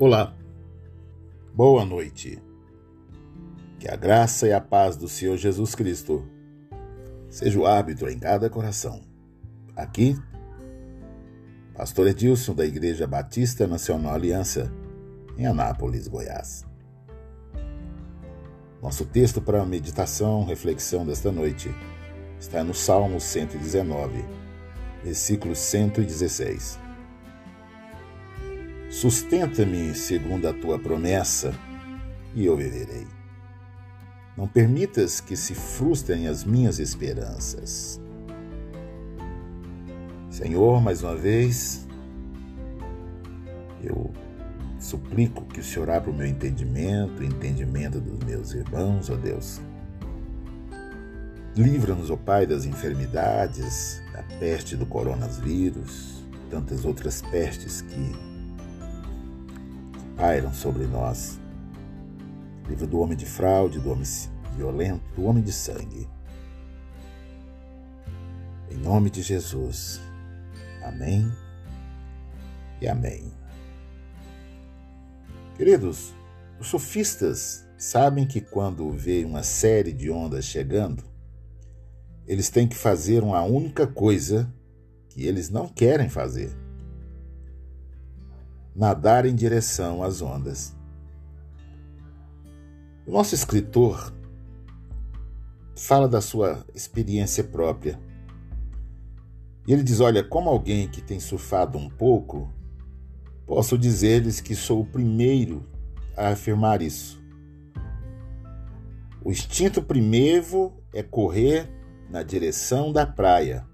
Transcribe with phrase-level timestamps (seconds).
[0.00, 0.32] Olá,
[1.52, 2.40] boa noite.
[3.80, 6.24] Que a graça e a paz do Senhor Jesus Cristo
[7.28, 9.00] seja o árbitro em cada coração.
[9.74, 10.16] Aqui,
[11.74, 14.72] Pastor Edilson, da Igreja Batista Nacional Aliança,
[15.36, 16.64] em Anápolis, Goiás.
[18.80, 21.74] Nosso texto para a meditação, reflexão desta noite
[22.38, 24.24] está no Salmo 119,
[25.02, 26.86] versículo 116.
[29.00, 31.54] Sustenta-me segundo a tua promessa,
[32.34, 33.06] e eu viverei.
[34.36, 38.00] Não permitas que se frustrem as minhas esperanças.
[40.28, 41.86] Senhor, mais uma vez,
[43.84, 44.12] eu
[44.80, 49.60] suplico que o Senhor abra o meu entendimento, o entendimento dos meus irmãos, ó Deus.
[51.56, 58.27] Livra-nos, ó Pai, das enfermidades, da peste do coronavírus, tantas outras pestes que
[60.18, 61.38] pairam sobre nós.
[62.68, 64.04] Livro do homem de fraude, do homem
[64.56, 66.08] violento, do homem de sangue.
[68.68, 70.00] Em nome de Jesus.
[70.82, 71.30] Amém
[72.80, 73.32] e amém.
[75.56, 76.12] Queridos,
[76.58, 81.04] os sofistas sabem que quando vê uma série de ondas chegando,
[82.26, 84.52] eles têm que fazer uma única coisa
[85.08, 86.67] que eles não querem fazer
[88.78, 90.72] nadar em direção às ondas.
[93.04, 94.14] O nosso escritor
[95.74, 97.98] fala da sua experiência própria.
[99.66, 102.52] E ele diz: Olha, como alguém que tem surfado um pouco,
[103.44, 105.68] posso dizer-lhes que sou o primeiro
[106.16, 107.20] a afirmar isso.
[109.24, 111.68] O instinto primeiro é correr
[112.08, 113.66] na direção da praia.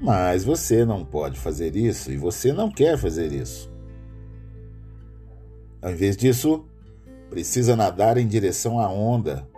[0.00, 3.70] Mas você não pode fazer isso e você não quer fazer isso.
[5.82, 6.64] Ao invés disso,
[7.30, 9.48] precisa nadar em direção à onda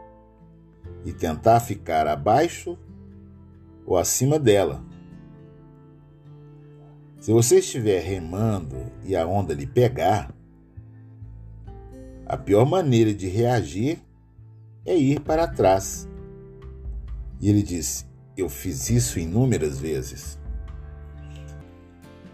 [1.04, 2.78] e tentar ficar abaixo
[3.86, 4.82] ou acima dela.
[7.20, 10.34] Se você estiver remando e a onda lhe pegar,
[12.24, 14.02] a pior maneira de reagir
[14.86, 16.08] é ir para trás.
[17.40, 18.06] E ele disse:
[18.36, 20.38] eu fiz isso inúmeras vezes.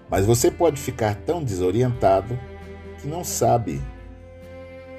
[0.09, 2.39] Mas você pode ficar tão desorientado
[3.01, 3.81] que não sabe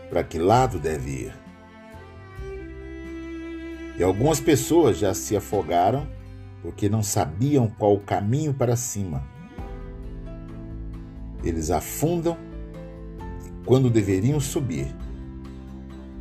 [0.09, 1.33] para que lado deve ir.
[3.97, 6.07] E algumas pessoas já se afogaram
[6.61, 9.23] porque não sabiam qual o caminho para cima.
[11.43, 12.37] Eles afundam
[13.65, 14.87] quando deveriam subir.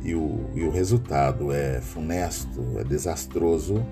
[0.03, 3.85] E o, e o resultado é funesto, é desastroso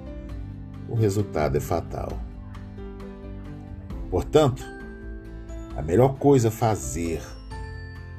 [0.87, 2.19] o resultado é fatal.
[4.09, 4.63] Portanto,
[5.75, 7.21] a melhor coisa a fazer,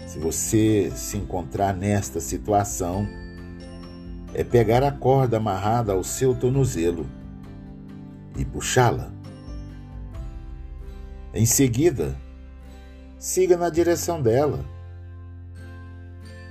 [0.06, 3.06] se você se encontrar nesta situação,
[4.34, 7.06] é pegar a corda amarrada ao seu tornozelo
[8.36, 9.10] e puxá-la.
[11.32, 12.16] Em seguida,
[13.18, 14.64] siga na direção dela.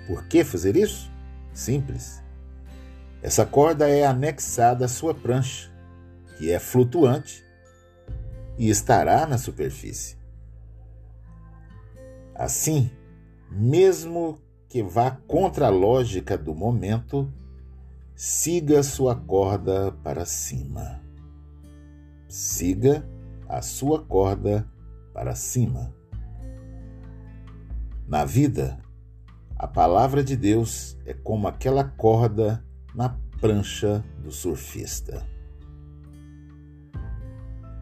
[0.07, 1.11] Por que fazer isso?
[1.53, 2.21] Simples.
[3.21, 5.74] Essa corda é anexada à sua prancha
[6.37, 7.43] que é flutuante
[8.57, 10.17] e estará na superfície.
[12.33, 12.91] Assim,
[13.49, 17.31] mesmo que vá contra a lógica do momento,
[18.13, 21.01] siga sua corda para cima.
[22.27, 23.07] Siga
[23.47, 24.69] a sua corda
[25.13, 25.93] para cima.
[28.07, 28.79] Na vida,
[29.55, 32.63] a palavra de Deus é como aquela corda
[32.93, 35.25] na prancha do surfista.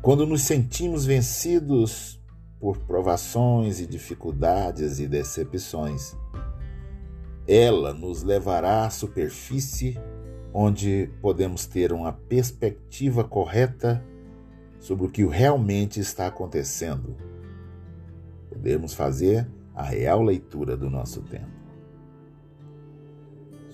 [0.03, 2.21] Quando nos sentimos vencidos
[2.59, 6.13] por provações e dificuldades e decepções,
[7.47, 9.97] ela nos levará à superfície
[10.53, 14.03] onde podemos ter uma perspectiva correta
[14.77, 17.15] sobre o que realmente está acontecendo.
[18.49, 21.47] Podemos fazer a real leitura do nosso tempo.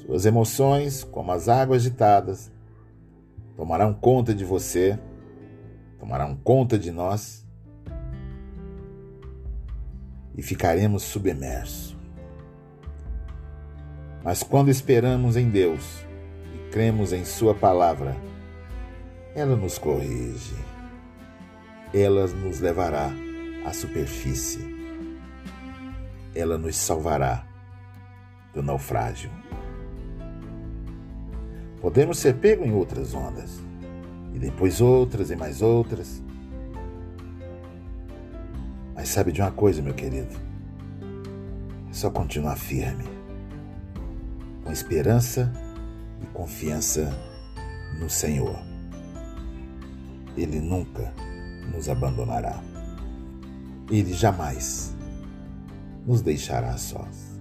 [0.05, 2.51] Suas emoções, como as águas agitadas,
[3.55, 4.99] tomarão conta de você
[5.99, 7.45] tomarão conta de nós
[10.35, 11.97] e ficaremos submersos.
[14.23, 16.03] Mas quando esperamos em Deus
[16.53, 18.15] e cremos em Sua palavra,
[19.35, 20.55] ela nos corrige,
[21.93, 23.11] ela nos levará
[23.65, 24.65] à superfície,
[26.33, 27.45] ela nos salvará
[28.53, 29.31] do naufrágio.
[31.81, 33.68] Podemos ser pegos em outras ondas
[34.33, 36.21] e depois outras e mais outras.
[38.95, 40.49] Mas sabe de uma coisa, meu querido?
[41.91, 43.03] só continuar firme,
[44.63, 45.51] com esperança
[46.21, 47.11] e confiança
[47.99, 48.57] no Senhor.
[50.37, 51.13] Ele nunca
[51.73, 52.63] nos abandonará.
[53.89, 54.95] Ele jamais
[56.05, 57.37] nos deixará sós.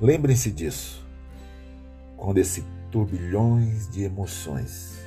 [0.00, 1.06] Lembrem-se disso
[2.16, 5.00] quando esse turbilhões de emoções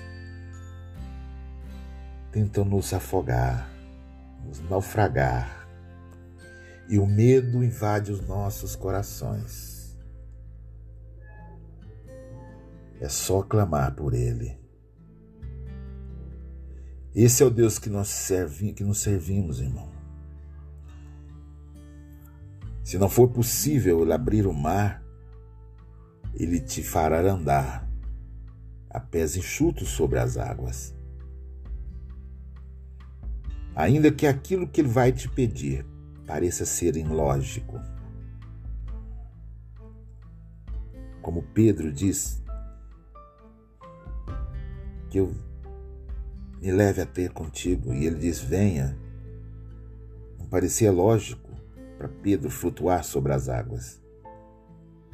[2.32, 3.70] tentam nos afogar,
[4.44, 5.70] nos naufragar,
[6.90, 9.96] e o medo invade os nossos corações.
[13.00, 14.60] É só clamar por Ele.
[17.14, 19.90] Esse é o Deus que nós, servi, que nos servimos, irmão.
[22.84, 25.05] Se não for possível ele abrir o mar,
[26.36, 27.88] ele te fará andar
[28.90, 30.94] a pés enxutos sobre as águas.
[33.76, 35.86] Ainda que aquilo que ele vai te pedir
[36.26, 37.80] pareça ser ilógico.
[41.22, 42.44] Como Pedro diz,
[45.10, 45.34] que eu
[46.62, 48.98] me leve a ter contigo, e ele diz: Venha.
[50.38, 51.50] Não parecia lógico
[51.98, 54.05] para Pedro flutuar sobre as águas.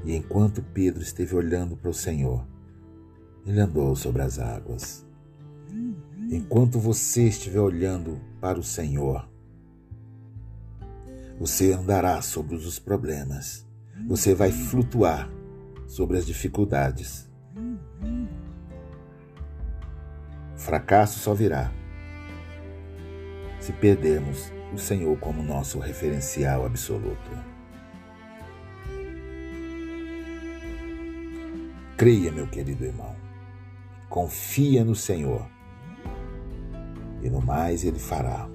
[0.03, 2.45] E enquanto Pedro esteve olhando para o Senhor,
[3.45, 5.06] ele andou sobre as águas.
[6.31, 9.30] Enquanto você estiver olhando para o Senhor,
[11.39, 13.65] você andará sobre os problemas.
[14.07, 15.30] Você vai flutuar
[15.88, 17.30] sobre as dificuldades.
[20.56, 21.71] O fracasso só virá
[23.59, 27.30] se perdermos o Senhor como nosso referencial absoluto.
[32.01, 33.15] Creia, meu querido irmão.
[34.09, 35.48] Confia no Senhor.
[37.21, 38.50] E no mais Ele fará.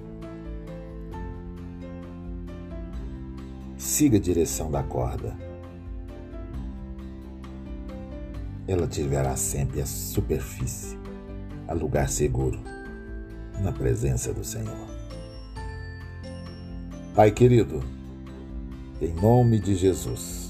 [3.77, 5.33] Siga a direção da corda.
[8.67, 10.99] Ela te levará sempre à superfície,
[11.69, 12.59] a lugar seguro,
[13.61, 14.89] na presença do Senhor.
[17.15, 17.81] Pai querido,
[19.01, 20.46] em nome de Jesus,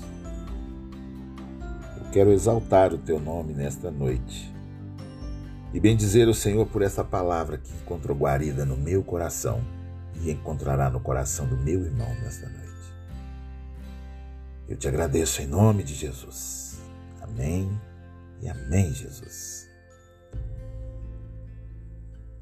[2.17, 4.51] Quero exaltar o teu nome nesta noite
[5.71, 9.63] e bendizer o Senhor por essa palavra que encontrou guarida no meu coração
[10.19, 12.91] e encontrará no coração do meu irmão nesta noite.
[14.67, 16.81] Eu te agradeço em nome de Jesus.
[17.21, 17.69] Amém
[18.41, 19.69] e amém, Jesus.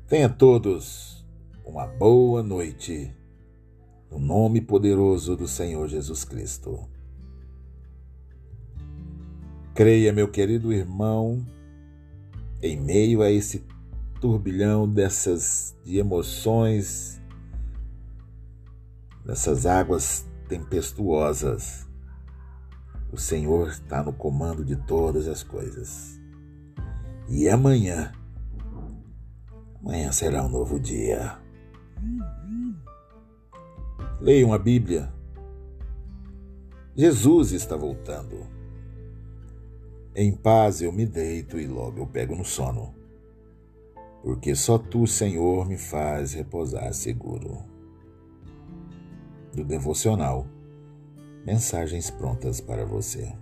[0.07, 1.27] Tenha todos
[1.65, 3.13] uma boa noite,
[4.09, 6.94] no nome poderoso do Senhor Jesus Cristo.
[9.75, 11.45] Creia, meu querido irmão,
[12.61, 13.61] em meio a esse
[14.21, 17.21] turbilhão dessas de emoções,
[19.25, 21.85] dessas águas tempestuosas,
[23.11, 26.17] o Senhor está no comando de todas as coisas.
[27.27, 28.13] E amanhã,
[29.81, 31.37] amanhã será um novo dia.
[34.21, 35.13] Leiam a Bíblia.
[36.95, 38.54] Jesus está voltando.
[40.17, 42.95] Em paz eu me deito e logo eu pego no sono,
[44.23, 47.57] porque só tu, Senhor, me faz repousar seguro.
[49.53, 50.47] Do devocional,
[51.45, 53.35] mensagens prontas para você.